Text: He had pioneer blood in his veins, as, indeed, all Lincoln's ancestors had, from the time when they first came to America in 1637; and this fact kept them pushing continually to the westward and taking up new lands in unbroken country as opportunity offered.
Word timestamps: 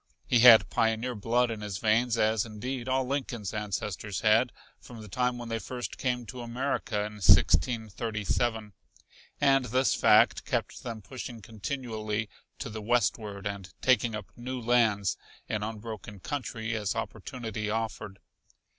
He 0.25 0.39
had 0.39 0.71
pioneer 0.71 1.13
blood 1.13 1.51
in 1.51 1.61
his 1.61 1.77
veins, 1.77 2.17
as, 2.17 2.43
indeed, 2.43 2.89
all 2.89 3.05
Lincoln's 3.05 3.53
ancestors 3.53 4.21
had, 4.21 4.51
from 4.79 4.99
the 5.03 5.07
time 5.07 5.37
when 5.37 5.49
they 5.49 5.59
first 5.59 5.99
came 5.99 6.25
to 6.25 6.41
America 6.41 7.01
in 7.05 7.17
1637; 7.21 8.73
and 9.39 9.65
this 9.65 9.93
fact 9.93 10.43
kept 10.43 10.81
them 10.81 11.03
pushing 11.03 11.39
continually 11.39 12.29
to 12.57 12.71
the 12.71 12.81
westward 12.81 13.45
and 13.45 13.75
taking 13.79 14.15
up 14.15 14.31
new 14.35 14.59
lands 14.59 15.17
in 15.47 15.61
unbroken 15.61 16.19
country 16.19 16.75
as 16.75 16.95
opportunity 16.95 17.69
offered. 17.69 18.17